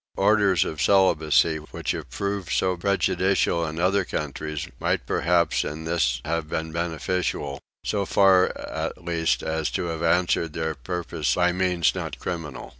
[0.17, 6.21] Orders of celibacy which have proved so prejudicial in other countries might perhaps in this
[6.25, 11.93] have been beneficial; so far at least as to have answered their purpose by means
[11.93, 12.69] not criminal.